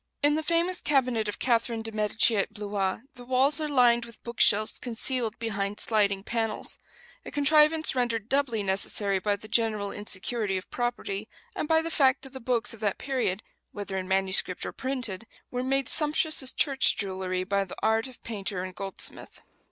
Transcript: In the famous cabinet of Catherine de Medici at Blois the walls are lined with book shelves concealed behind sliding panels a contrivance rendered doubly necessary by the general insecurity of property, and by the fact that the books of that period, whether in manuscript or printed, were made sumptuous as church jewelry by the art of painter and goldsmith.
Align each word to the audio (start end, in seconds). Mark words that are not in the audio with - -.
In 0.23 0.33
the 0.33 0.41
famous 0.41 0.81
cabinet 0.81 1.27
of 1.27 1.37
Catherine 1.37 1.83
de 1.83 1.91
Medici 1.91 2.35
at 2.35 2.51
Blois 2.51 3.01
the 3.13 3.23
walls 3.23 3.61
are 3.61 3.69
lined 3.69 4.03
with 4.03 4.23
book 4.23 4.39
shelves 4.39 4.79
concealed 4.79 5.37
behind 5.37 5.79
sliding 5.79 6.23
panels 6.23 6.79
a 7.23 7.29
contrivance 7.29 7.93
rendered 7.93 8.27
doubly 8.27 8.63
necessary 8.63 9.19
by 9.19 9.35
the 9.35 9.47
general 9.47 9.91
insecurity 9.91 10.57
of 10.57 10.71
property, 10.71 11.29
and 11.55 11.67
by 11.67 11.83
the 11.83 11.91
fact 11.91 12.23
that 12.23 12.33
the 12.33 12.39
books 12.39 12.73
of 12.73 12.79
that 12.79 12.97
period, 12.97 13.43
whether 13.73 13.95
in 13.95 14.07
manuscript 14.07 14.65
or 14.65 14.71
printed, 14.71 15.27
were 15.51 15.61
made 15.61 15.87
sumptuous 15.87 16.41
as 16.41 16.51
church 16.51 16.97
jewelry 16.97 17.43
by 17.43 17.63
the 17.63 17.77
art 17.83 18.07
of 18.07 18.23
painter 18.23 18.63
and 18.63 18.73
goldsmith. 18.73 19.43